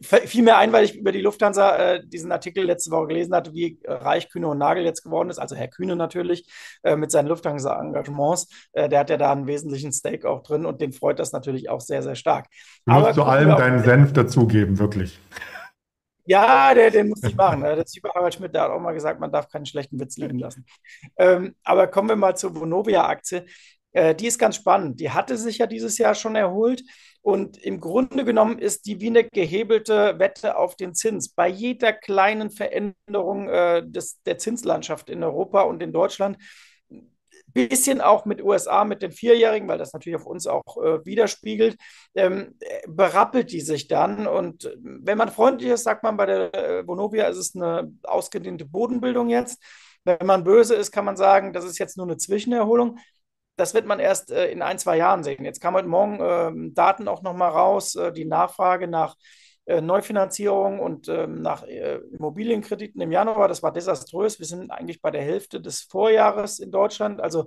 fiel 0.00 0.42
mir 0.42 0.56
ein, 0.56 0.72
weil 0.72 0.84
ich 0.84 0.96
über 0.96 1.12
die 1.12 1.20
Lufthansa 1.20 1.76
äh, 1.76 2.06
diesen 2.06 2.32
Artikel 2.32 2.64
letzte 2.64 2.90
Woche 2.90 3.08
gelesen 3.08 3.34
hatte, 3.34 3.52
wie 3.52 3.78
reich 3.84 4.30
Kühne 4.30 4.48
und 4.48 4.58
Nagel 4.58 4.84
jetzt 4.84 5.02
geworden 5.02 5.28
ist. 5.28 5.38
Also 5.38 5.54
Herr 5.54 5.68
Kühne 5.68 5.96
natürlich 5.96 6.48
äh, 6.82 6.96
mit 6.96 7.10
seinen 7.10 7.26
Lufthansa-Engagements. 7.28 8.48
Äh, 8.72 8.88
der 8.88 9.00
hat 9.00 9.10
ja 9.10 9.18
da 9.18 9.32
einen 9.32 9.46
wesentlichen 9.46 9.92
Stake 9.92 10.28
auch 10.28 10.42
drin 10.42 10.64
und 10.64 10.80
den 10.80 10.92
freut 10.92 11.18
das 11.18 11.32
natürlich 11.32 11.68
auch 11.68 11.80
sehr, 11.80 12.02
sehr 12.02 12.14
stark. 12.14 12.46
Du 12.86 12.92
musst 12.92 13.14
zu 13.14 13.24
allem 13.24 13.50
deinen 13.50 13.82
Senf 13.84 14.12
dazugeben, 14.14 14.78
wirklich. 14.78 15.20
Ja, 16.24 16.74
der, 16.74 16.90
den 16.90 17.08
muss 17.08 17.22
ich 17.22 17.36
machen. 17.36 17.60
Der 17.60 17.84
Typ 17.84 18.04
Harald 18.12 18.34
Schmidt, 18.34 18.54
der 18.54 18.62
hat 18.62 18.70
auch 18.70 18.80
mal 18.80 18.94
gesagt, 18.94 19.20
man 19.20 19.30
darf 19.30 19.48
keinen 19.48 19.66
schlechten 19.66 20.00
Witz 20.00 20.16
liegen 20.16 20.38
lassen. 20.38 20.66
Ähm, 21.16 21.54
aber 21.62 21.86
kommen 21.86 22.08
wir 22.08 22.16
mal 22.16 22.36
zur 22.36 22.54
Vonovia-Aktie. 22.56 23.46
Äh, 23.92 24.14
die 24.14 24.26
ist 24.26 24.38
ganz 24.38 24.56
spannend. 24.56 25.00
Die 25.00 25.10
hatte 25.10 25.36
sich 25.36 25.58
ja 25.58 25.66
dieses 25.66 25.96
Jahr 25.98 26.14
schon 26.14 26.34
erholt. 26.34 26.82
Und 27.26 27.56
im 27.56 27.80
Grunde 27.80 28.24
genommen 28.24 28.60
ist 28.60 28.86
die 28.86 29.00
wie 29.00 29.08
eine 29.08 29.24
gehebelte 29.24 30.16
Wette 30.20 30.56
auf 30.56 30.76
den 30.76 30.94
Zins. 30.94 31.28
Bei 31.28 31.48
jeder 31.48 31.92
kleinen 31.92 32.50
Veränderung 32.50 33.48
äh, 33.48 33.82
des, 33.84 34.22
der 34.22 34.38
Zinslandschaft 34.38 35.10
in 35.10 35.24
Europa 35.24 35.62
und 35.62 35.82
in 35.82 35.92
Deutschland, 35.92 36.38
bisschen 37.52 38.00
auch 38.00 38.26
mit 38.26 38.40
USA, 38.44 38.84
mit 38.84 39.02
den 39.02 39.10
Vierjährigen, 39.10 39.66
weil 39.66 39.76
das 39.76 39.92
natürlich 39.92 40.20
auf 40.20 40.26
uns 40.26 40.46
auch 40.46 40.76
äh, 40.80 41.04
widerspiegelt, 41.04 41.76
ähm, 42.14 42.54
berappelt 42.86 43.50
die 43.50 43.60
sich 43.60 43.88
dann. 43.88 44.28
Und 44.28 44.72
wenn 44.80 45.18
man 45.18 45.32
freundlich 45.32 45.72
ist, 45.72 45.82
sagt 45.82 46.04
man 46.04 46.16
bei 46.16 46.26
der 46.26 46.54
äh, 46.54 46.86
Vonovia, 46.86 47.26
ist 47.26 47.38
es 47.38 47.56
eine 47.56 47.92
ausgedehnte 48.04 48.66
Bodenbildung 48.66 49.30
jetzt. 49.30 49.60
Wenn 50.04 50.24
man 50.28 50.44
böse 50.44 50.76
ist, 50.76 50.92
kann 50.92 51.04
man 51.04 51.16
sagen, 51.16 51.52
das 51.52 51.64
ist 51.64 51.78
jetzt 51.78 51.96
nur 51.96 52.06
eine 52.06 52.18
Zwischenerholung 52.18 53.00
das 53.56 53.74
wird 53.74 53.86
man 53.86 53.98
erst 54.00 54.30
äh, 54.30 54.50
in 54.50 54.62
ein, 54.62 54.78
zwei 54.78 54.96
Jahren 54.96 55.24
sehen. 55.24 55.44
Jetzt 55.44 55.60
kam 55.60 55.74
heute 55.74 55.88
Morgen 55.88 56.20
äh, 56.20 56.72
Daten 56.74 57.08
auch 57.08 57.22
nochmal 57.22 57.50
raus, 57.50 57.94
äh, 57.94 58.12
die 58.12 58.24
Nachfrage 58.24 58.86
nach 58.88 59.16
äh, 59.64 59.80
Neufinanzierung 59.80 60.78
und 60.80 61.08
ähm, 61.08 61.42
nach 61.42 61.64
äh, 61.64 61.96
Immobilienkrediten 62.12 63.00
im 63.00 63.12
Januar, 63.12 63.48
das 63.48 63.62
war 63.62 63.72
desaströs. 63.72 64.38
Wir 64.38 64.46
sind 64.46 64.70
eigentlich 64.70 65.00
bei 65.02 65.10
der 65.10 65.22
Hälfte 65.22 65.60
des 65.60 65.82
Vorjahres 65.82 66.58
in 66.60 66.70
Deutschland. 66.70 67.20
Also 67.20 67.46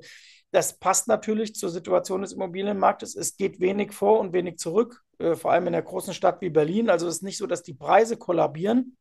Das 0.51 0.79
passt 0.79 1.07
natürlich 1.07 1.53
zur 1.55 1.69
Situation 1.69 2.21
des 2.23 2.33
Immobilienmarktes. 2.33 3.15
Es 3.15 3.37
geht 3.37 3.59
wenig 3.59 3.93
vor 3.93 4.19
und 4.19 4.33
wenig 4.33 4.57
zurück, 4.57 5.03
äh, 5.19 5.35
vor 5.35 5.51
allem 5.51 5.67
in 5.67 5.73
der 5.73 5.83
großen 5.83 6.13
Stadt 6.13 6.41
wie 6.41 6.49
Berlin. 6.49 6.89
Also 6.89 7.07
es 7.07 7.17
ist 7.17 7.23
nicht 7.23 7.37
so, 7.37 7.45
dass 7.47 7.61
die 7.63 7.75
Preise 7.75 8.17
kollabieren. 8.17 8.97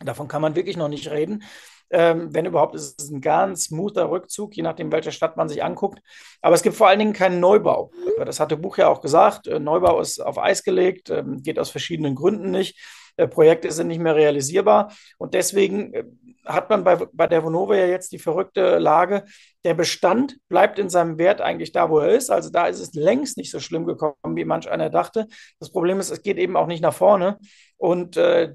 Davon 0.00 0.28
kann 0.28 0.42
man 0.42 0.54
wirklich 0.56 0.76
noch 0.76 0.88
nicht 0.88 1.10
reden. 1.10 1.42
Ähm, 1.90 2.34
wenn 2.34 2.46
überhaupt, 2.46 2.74
ist 2.74 3.00
es 3.00 3.10
ein 3.10 3.20
ganz 3.20 3.64
smoother 3.64 4.10
Rückzug, 4.10 4.54
je 4.56 4.62
nachdem, 4.62 4.92
welche 4.92 5.12
Stadt 5.12 5.36
man 5.36 5.48
sich 5.48 5.64
anguckt. 5.64 6.00
Aber 6.42 6.54
es 6.54 6.62
gibt 6.62 6.76
vor 6.76 6.88
allen 6.88 6.98
Dingen 6.98 7.12
keinen 7.12 7.40
Neubau. 7.40 7.90
Das 8.18 8.40
hatte 8.40 8.56
Buch 8.56 8.78
ja 8.78 8.88
auch 8.88 9.00
gesagt. 9.00 9.46
Äh, 9.46 9.58
Neubau 9.58 10.00
ist 10.00 10.20
auf 10.20 10.38
Eis 10.38 10.64
gelegt, 10.64 11.10
äh, 11.10 11.24
geht 11.42 11.58
aus 11.58 11.70
verschiedenen 11.70 12.14
Gründen 12.14 12.50
nicht. 12.50 12.78
Äh, 13.18 13.26
Projekte 13.26 13.70
sind 13.72 13.88
nicht 13.88 14.00
mehr 14.00 14.14
realisierbar. 14.14 14.92
Und 15.18 15.34
deswegen 15.34 15.92
äh, 15.92 16.04
hat 16.46 16.70
man 16.70 16.84
bei, 16.84 16.96
bei 16.96 17.26
der 17.26 17.44
Vonovia 17.44 17.86
jetzt 17.86 18.12
die 18.12 18.18
verrückte 18.18 18.78
Lage, 18.78 19.24
der 19.64 19.74
Bestand 19.74 20.38
bleibt 20.48 20.78
in 20.78 20.88
seinem 20.88 21.18
Wert 21.18 21.40
eigentlich 21.40 21.72
da, 21.72 21.90
wo 21.90 21.98
er 21.98 22.10
ist. 22.10 22.30
Also 22.30 22.50
da 22.50 22.66
ist 22.66 22.80
es 22.80 22.94
längst 22.94 23.36
nicht 23.36 23.50
so 23.50 23.60
schlimm 23.60 23.86
gekommen, 23.86 24.14
wie 24.36 24.44
manch 24.44 24.70
einer 24.70 24.88
dachte. 24.88 25.26
Das 25.58 25.70
Problem 25.70 26.00
ist, 26.00 26.10
es 26.10 26.22
geht 26.22 26.38
eben 26.38 26.56
auch 26.56 26.66
nicht 26.66 26.80
nach 26.80 26.94
vorne. 26.94 27.38
Und 27.76 28.16
äh, 28.16 28.54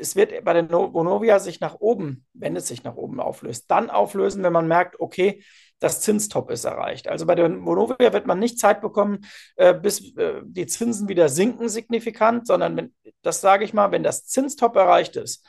es 0.00 0.16
wird 0.16 0.44
bei 0.44 0.52
der 0.52 0.70
Vonovia 0.70 1.38
sich 1.38 1.60
nach 1.60 1.76
oben, 1.80 2.26
wenn 2.32 2.56
es 2.56 2.68
sich 2.68 2.84
nach 2.84 2.96
oben 2.96 3.20
auflöst, 3.20 3.70
dann 3.70 3.90
auflösen, 3.90 4.42
wenn 4.42 4.52
man 4.52 4.68
merkt, 4.68 5.00
okay, 5.00 5.42
das 5.78 6.00
Zinstop 6.00 6.50
ist 6.50 6.64
erreicht. 6.64 7.08
Also 7.08 7.26
bei 7.26 7.34
der 7.34 7.50
Vonovia 7.50 8.12
wird 8.12 8.26
man 8.26 8.38
nicht 8.38 8.58
Zeit 8.58 8.80
bekommen, 8.80 9.26
äh, 9.56 9.74
bis 9.74 10.16
äh, 10.16 10.40
die 10.44 10.66
Zinsen 10.66 11.08
wieder 11.08 11.28
sinken 11.28 11.68
signifikant, 11.68 12.46
sondern 12.46 12.76
wenn, 12.76 12.94
das 13.22 13.40
sage 13.40 13.64
ich 13.64 13.74
mal, 13.74 13.92
wenn 13.92 14.02
das 14.02 14.26
Zinstop 14.26 14.76
erreicht 14.76 15.16
ist, 15.16 15.46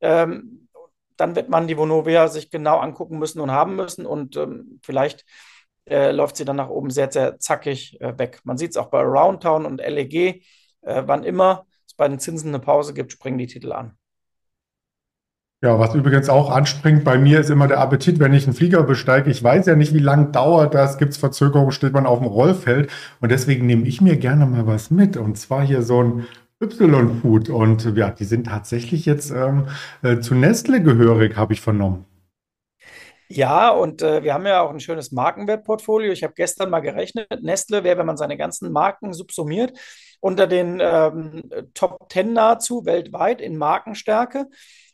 ähm, 0.00 0.68
dann 1.16 1.34
wird 1.34 1.48
man 1.48 1.66
die 1.66 1.76
Vonovia 1.76 2.28
sich 2.28 2.50
genau 2.50 2.78
angucken 2.78 3.18
müssen 3.18 3.40
und 3.40 3.50
haben 3.50 3.76
müssen 3.76 4.06
und 4.06 4.36
ähm, 4.36 4.78
vielleicht 4.82 5.24
äh, 5.88 6.12
läuft 6.12 6.36
sie 6.36 6.44
dann 6.44 6.56
nach 6.56 6.68
oben 6.68 6.90
sehr, 6.90 7.10
sehr 7.10 7.38
zackig 7.38 8.00
äh, 8.00 8.16
weg. 8.18 8.40
Man 8.44 8.58
sieht 8.58 8.70
es 8.70 8.76
auch 8.76 8.90
bei 8.90 9.00
Roundtown 9.02 9.66
und 9.66 9.80
LEG, 9.80 10.44
äh, 10.82 11.02
wann 11.06 11.24
immer 11.24 11.66
bei 11.98 12.08
den 12.08 12.18
Zinsen 12.18 12.48
eine 12.48 12.60
Pause 12.60 12.94
gibt, 12.94 13.12
springen 13.12 13.36
die 13.36 13.46
Titel 13.46 13.72
an. 13.72 13.98
Ja, 15.60 15.76
was 15.80 15.92
übrigens 15.96 16.28
auch 16.28 16.50
anspringt 16.50 17.02
bei 17.02 17.18
mir 17.18 17.40
ist 17.40 17.50
immer 17.50 17.66
der 17.66 17.80
Appetit, 17.80 18.20
wenn 18.20 18.32
ich 18.32 18.44
einen 18.46 18.54
Flieger 18.54 18.84
besteige. 18.84 19.28
Ich 19.28 19.42
weiß 19.42 19.66
ja 19.66 19.74
nicht, 19.74 19.92
wie 19.92 19.98
lang 19.98 20.30
dauert 20.30 20.72
das, 20.72 20.98
gibt 20.98 21.12
es 21.12 21.18
Verzögerungen, 21.18 21.72
steht 21.72 21.92
man 21.92 22.06
auf 22.06 22.20
dem 22.20 22.28
Rollfeld. 22.28 22.90
Und 23.20 23.32
deswegen 23.32 23.66
nehme 23.66 23.84
ich 23.86 24.00
mir 24.00 24.16
gerne 24.16 24.46
mal 24.46 24.68
was 24.68 24.92
mit. 24.92 25.16
Und 25.16 25.36
zwar 25.36 25.66
hier 25.66 25.82
so 25.82 26.00
ein 26.02 26.26
Y-Food. 26.62 27.48
Und 27.48 27.84
ja, 27.96 28.10
die 28.10 28.24
sind 28.24 28.46
tatsächlich 28.46 29.04
jetzt 29.04 29.30
ähm, 29.32 29.66
äh, 30.02 30.20
zu 30.20 30.36
Nestle 30.36 30.80
gehörig, 30.80 31.36
habe 31.36 31.52
ich 31.52 31.60
vernommen. 31.60 32.04
Ja, 33.30 33.70
und 33.70 34.00
äh, 34.00 34.22
wir 34.22 34.32
haben 34.34 34.46
ja 34.46 34.62
auch 34.62 34.70
ein 34.70 34.80
schönes 34.80 35.12
Markenwertportfolio. 35.12 36.12
Ich 36.12 36.22
habe 36.22 36.32
gestern 36.34 36.70
mal 36.70 36.80
gerechnet, 36.80 37.28
Nestle 37.42 37.84
wäre, 37.84 37.98
wenn 37.98 38.06
man 38.06 38.16
seine 38.16 38.38
ganzen 38.38 38.72
Marken 38.72 39.12
subsumiert, 39.12 39.76
unter 40.20 40.46
den 40.46 40.80
ähm, 40.82 41.42
Top 41.74 42.10
10 42.10 42.32
nahezu 42.32 42.84
weltweit 42.84 43.40
in 43.40 43.56
Markenstärke. 43.56 44.46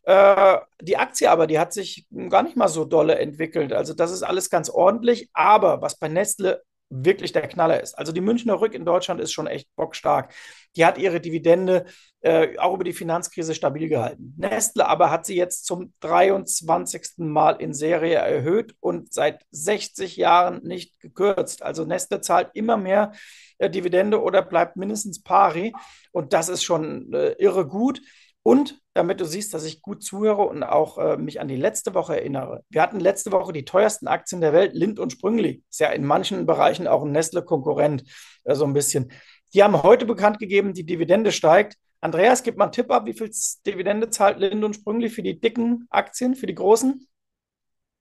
Äh, 0.05 0.59
die 0.83 0.97
Aktie 0.97 1.31
aber, 1.31 1.47
die 1.47 1.59
hat 1.59 1.73
sich 1.73 2.07
gar 2.29 2.43
nicht 2.43 2.57
mal 2.57 2.69
so 2.69 2.85
dolle 2.85 3.19
entwickelt. 3.19 3.73
Also 3.73 3.95
das 3.95 4.11
ist 4.11 4.23
alles 4.23 4.51
ganz 4.51 4.69
ordentlich. 4.69 5.31
Aber 5.33 5.81
was 5.81 5.99
bei 5.99 6.09
Nestle 6.09 6.63
wirklich 7.03 7.33
der 7.33 7.49
Knaller 7.49 7.83
ist. 7.83 7.99
Also 7.99 8.13
die 8.13 8.21
Münchner 8.21 8.61
Rück 8.61 8.75
in 8.75 8.85
Deutschland 8.85 9.21
ist 9.21 9.33
schon 9.33 9.47
echt 9.47 9.69
bockstark. 9.75 10.33
Die 10.77 10.85
hat 10.85 10.99
ihre 10.99 11.21
Dividende 11.21 11.87
äh, 12.21 12.57
auch 12.59 12.75
über 12.75 12.85
die 12.85 12.93
Finanzkrise 12.93 13.55
stabil 13.55 13.89
gehalten. 13.89 14.35
Nestle 14.37 14.87
aber 14.87 15.11
hat 15.11 15.27
sie 15.27 15.37
jetzt 15.37 15.67
zum 15.67 15.93
23. 16.01 17.19
Mal 17.19 17.57
in 17.61 17.75
Serie 17.75 18.17
erhöht 18.17 18.75
und 18.81 19.13
seit 19.13 19.45
60 19.51 20.17
Jahren 20.17 20.63
nicht 20.63 21.01
gekürzt. 21.01 21.63
Also 21.63 21.85
Nestle 21.85 22.21
zahlt 22.21 22.51
immer 22.55 22.77
mehr 22.77 23.13
äh, 23.59 23.69
Dividende 23.69 24.23
oder 24.23 24.43
bleibt 24.43 24.77
mindestens 24.77 25.23
pari. 25.23 25.75
Und 26.13 26.33
das 26.33 26.49
ist 26.49 26.63
schon 26.63 27.13
äh, 27.13 27.33
irre 27.33 27.67
gut. 27.67 28.01
Und 28.43 28.79
damit 28.95 29.21
du 29.21 29.25
siehst, 29.25 29.53
dass 29.53 29.65
ich 29.65 29.83
gut 29.83 30.03
zuhöre 30.03 30.43
und 30.43 30.63
auch 30.63 30.99
äh, 30.99 31.17
mich 31.17 31.41
an 31.41 31.49
die 31.49 31.57
letzte 31.57 31.95
Woche 31.95 32.17
erinnere. 32.17 32.63
Wir 32.71 32.81
hatten 32.81 33.01
letzte 33.01 33.33
Woche 33.33 33.53
die 33.53 33.65
teuersten 33.65 34.07
Aktien 34.07 34.41
der 34.41 34.53
Welt, 34.53 34.73
Lind 34.73 35.01
und 35.01 35.13
Sprüngli. 35.13 35.63
Ist 35.69 35.81
ja 35.81 35.89
in 35.89 36.05
manchen 36.05 36.47
Bereichen 36.47 36.87
auch 36.87 37.03
ein 37.05 37.13
Nestle-Konkurrent, 37.13 38.05
äh, 38.45 38.55
so 38.55 38.65
ein 38.65 38.73
bisschen. 38.73 39.11
Die 39.53 39.63
haben 39.63 39.83
heute 39.83 40.07
bekannt 40.07 40.39
gegeben, 40.39 40.75
die 40.75 40.87
Dividende 40.87 41.33
steigt. 41.33 41.77
Andreas, 42.01 42.43
gib 42.43 42.57
mal 42.57 42.65
einen 42.65 42.73
Tipp 42.73 42.91
ab, 42.91 43.07
wie 43.07 43.15
viel 43.15 43.31
Dividende 43.67 44.11
zahlt 44.11 44.39
Lind 44.39 44.63
und 44.63 44.75
Sprüngli 44.75 45.09
für 45.09 45.23
die 45.23 45.41
dicken 45.41 45.87
Aktien, 45.91 46.35
für 46.35 46.47
die 46.47 46.55
großen? 46.55 47.07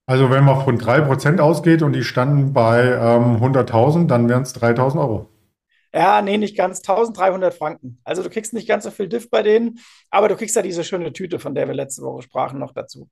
Also 0.05 0.29
wenn 0.29 0.43
man 0.43 0.61
von 0.63 0.77
3% 0.77 1.39
ausgeht 1.39 1.81
und 1.81 1.93
die 1.93 2.03
standen 2.03 2.53
bei 2.53 2.83
ähm, 2.83 3.37
100.000, 3.41 4.07
dann 4.07 4.27
wären 4.27 4.43
es 4.43 4.53
3.000 4.55 4.99
Euro. 4.99 5.29
Ja, 5.95 6.23
nee, 6.23 6.37
nicht 6.37 6.57
ganz. 6.57 6.79
1300 6.79 7.53
Franken. 7.53 7.99
Also 8.03 8.23
du 8.23 8.29
kriegst 8.31 8.53
nicht 8.53 8.67
ganz 8.67 8.83
so 8.83 8.89
viel 8.89 9.07
Diff 9.07 9.29
bei 9.29 9.43
denen, 9.43 9.79
aber 10.09 10.27
du 10.27 10.35
kriegst 10.35 10.55
ja 10.55 10.63
diese 10.63 10.83
schöne 10.83 11.13
Tüte, 11.13 11.37
von 11.37 11.53
der 11.53 11.67
wir 11.67 11.75
letzte 11.75 12.01
Woche 12.01 12.23
sprachen, 12.23 12.57
noch 12.57 12.73
dazu. 12.73 13.09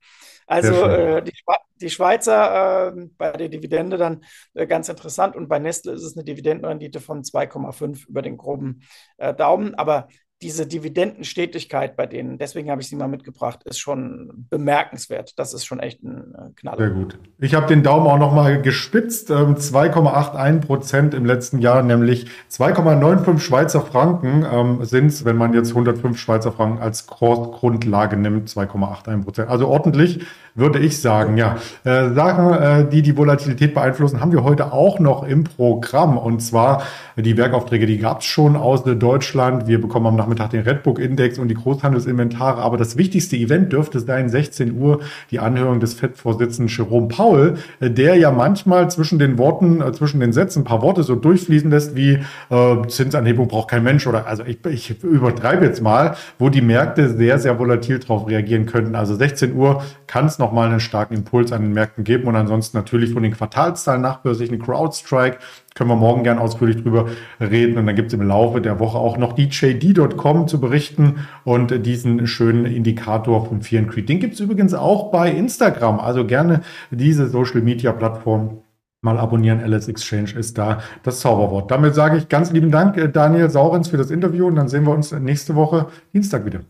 Also 0.48 0.74
äh, 0.86 1.24
die, 1.24 1.34
die, 1.80 1.90
Schweizer 1.92 2.88
äh, 2.88 3.08
bei 3.18 3.34
der 3.34 3.50
Dividende 3.50 3.98
dann 3.98 4.24
äh, 4.56 4.66
ganz 4.66 4.90
interessant 4.90 5.36
und 5.36 5.48
bei 5.48 5.60
Nestle 5.60 5.92
ist 5.94 6.04
es 6.04 6.18
eine 6.18 6.24
Dividendenrendite 6.24 7.02
von 7.02 7.22
2,5 7.22 8.08
über 8.10 8.24
den 8.24 8.38
groben 8.38 8.82
äh, 9.18 9.34
Daumen. 9.36 9.76
Aber 9.76 10.08
diese 10.42 10.66
Dividendenstetigkeit 10.66 11.96
bei 11.96 12.08
denen, 12.08 12.38
deswegen 12.38 12.72
habe 12.72 12.82
ich 12.82 12.88
sie 12.88 12.96
mal 12.96 13.08
mitgebracht, 13.08 13.62
ist 13.66 13.80
schon 13.80 14.48
bemerkenswert. 14.50 15.38
Das 15.38 15.54
ist 15.54 15.66
schon 15.66 15.80
echt 15.80 16.04
ein 16.04 16.34
äh, 16.34 16.50
Knaller. 16.56 16.78
Sehr 16.78 16.90
gut. 16.90 17.20
Ich 17.40 17.54
habe 17.54 17.68
den 17.68 17.84
Daumen 17.84 18.08
auch 18.08 18.18
nochmal 18.18 18.62
gespitzt. 18.62 19.32
2,81 19.32 20.48
ähm, 20.48 20.62
Prozent 20.62 21.14
im 21.14 21.26
letzten 21.26 21.60
Jahr, 21.60 21.84
nämlich 21.84 22.28
2,95 22.52 23.40
Schweizer 23.40 23.82
Franken 23.82 24.46
ähm, 24.52 24.84
sind 24.84 25.08
es, 25.08 25.26
wenn 25.26 25.38
man 25.38 25.54
jetzt 25.54 25.70
105 25.70 26.20
Schweizer 26.20 26.52
Franken 26.52 26.82
als 26.82 27.06
Grundlage 27.08 28.18
nimmt, 28.18 28.50
2,81 28.50 29.24
Prozent. 29.24 29.50
Also 29.50 29.68
ordentlich 29.68 30.26
würde 30.56 30.80
ich 30.80 31.02
sagen, 31.02 31.38
ja. 31.38 31.58
Äh, 31.84 32.14
Sachen, 32.14 32.54
äh, 32.54 32.90
die 32.90 33.02
die 33.02 33.16
Volatilität 33.16 33.74
beeinflussen, 33.74 34.20
haben 34.20 34.32
wir 34.32 34.44
heute 34.44 34.74
auch 34.74 35.00
noch 35.00 35.24
im 35.24 35.44
Programm. 35.44 36.18
Und 36.18 36.42
zwar 36.42 36.84
die 37.16 37.38
Werkaufträge, 37.38 37.86
die 37.86 37.98
gab 37.98 38.22
es 38.22 38.26
schon 38.26 38.56
aus 38.56 38.84
Deutschland. 38.84 39.68
Wir 39.68 39.80
bekommen 39.80 40.08
am 40.08 40.16
Nachmittag 40.16 40.52
den 40.52 40.62
Redbook-Index 40.62 41.40
und 41.40 41.48
die 41.48 41.56
Großhandelsinventare. 41.56 42.62
Aber 42.62 42.78
das 42.78 42.98
wichtigste 42.98 43.36
Event 43.36 43.72
dürfte 43.72 44.00
sein, 44.00 44.30
16 44.30 44.78
Uhr, 44.78 45.02
die 45.30 45.40
Anhörung 45.40 45.80
des 45.80 45.94
FED-Vorsitzenden 45.94 46.68
Jerome 46.68 47.08
Paul, 47.08 47.58
äh, 47.80 47.90
der 47.90 48.16
ja 48.16 48.32
manchmal 48.32 48.90
zwischen 48.90 49.20
den 49.20 49.38
Worten, 49.38 49.82
äh, 49.82 49.92
zwischen 49.94 50.20
den 50.20 50.34
Sätzen 50.34 50.62
ein 50.62 50.66
paar 50.66 50.82
Worte 50.82 51.04
so 51.04 51.16
durchfließen 51.16 51.70
lässt, 51.70 51.96
wie 51.96 52.20
äh, 52.50 52.88
Zinsanhebung 52.88 53.48
braucht 53.48 53.70
kein 53.70 53.84
Mensch 53.84 54.08
oder 54.08 54.28
also 54.28 54.44
ich, 54.44 54.66
ich 54.66 55.04
übertreibe 55.04 55.66
jetzt 55.66 55.82
mal, 55.82 56.16
wo 56.40 56.50
die 56.50 56.62
Märkte 56.62 57.10
sehr, 57.10 57.40
sehr 57.40 57.58
volatil 57.60 58.00
darauf 58.00 58.28
reagieren 58.28 58.66
könnten. 58.66 58.96
Also 58.96 59.16
16 59.16 59.56
Uhr 59.56 59.84
kann 60.08 60.26
es 60.26 60.40
nochmal 60.42 60.68
einen 60.70 60.82
starken 60.82 61.14
Impuls 61.14 61.54
an 61.54 61.62
den 61.62 61.72
Märkten 61.72 62.04
geben 62.04 62.28
und 62.28 62.36
ansonsten 62.36 62.76
natürlich 62.76 63.14
von 63.14 63.24
den 63.24 63.32
Quartalszahlen 63.32 64.02
nachbörslich 64.02 64.52
einen 64.52 64.62
CrowdStrike. 64.62 65.38
Können 65.74 65.90
wir 65.90 65.96
morgen 65.96 66.24
gern 66.24 66.38
ausführlich 66.38 66.84
drüber 66.84 67.08
reden. 67.40 67.78
Und 67.78 67.86
dann 67.86 67.96
gibt 67.96 68.10
es 68.10 68.14
im 68.14 68.28
Laufe 68.28 68.60
der 68.60 68.80
Woche 68.80 68.98
auch 68.98 69.18
noch 69.18 69.32
die 69.32 69.46
JD.com 69.46 70.50
zu 70.50 70.60
berichten 70.60 71.28
und 71.46 71.86
diesen 71.86 72.28
schönen 72.28 72.66
Indikator 72.66 73.46
von 73.46 73.62
Fear. 73.62 73.84
Den 73.84 74.20
gibt 74.20 74.34
es 74.34 74.42
übrigens 74.42 74.74
auch 74.74 75.12
bei 75.12 75.32
Instagram. 75.32 76.02
Also 76.02 76.26
gerne 76.26 76.62
diese 76.90 77.30
Social 77.30 77.62
Media 77.62 77.94
Plattform 77.94 78.64
mal 79.02 79.18
abonnieren. 79.18 79.62
LS 79.62 79.88
Exchange 79.88 80.34
ist 80.38 80.58
da 80.58 80.82
das 81.04 81.22
Zauberwort. 81.22 81.72
Damit 81.72 81.96
sage 81.96 82.18
ich 82.18 82.30
ganz 82.30 82.52
lieben 82.52 82.72
Dank, 82.72 82.98
äh, 82.98 83.10
Daniel 83.10 83.50
Saurens, 83.50 83.88
für 83.88 83.98
das 83.98 84.12
Interview. 84.12 84.48
Und 84.48 84.56
dann 84.56 84.68
sehen 84.68 84.86
wir 84.86 84.94
uns 84.94 85.12
nächste 85.12 85.56
Woche 85.56 85.88
Dienstag 86.14 86.46
wieder. 86.46 86.62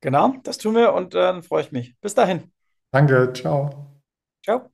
Genau, 0.00 0.34
das 0.42 0.58
tun 0.58 0.74
wir 0.74 0.92
und 0.92 1.14
dann 1.14 1.40
äh, 1.40 1.42
freue 1.42 1.62
ich 1.62 1.72
mich. 1.72 1.94
Bis 2.00 2.14
dahin. 2.14 2.52
Danke, 2.92 3.32
ciao. 3.32 4.00
Ciao. 4.44 4.70